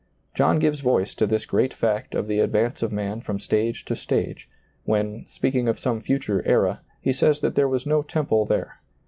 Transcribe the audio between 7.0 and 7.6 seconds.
says that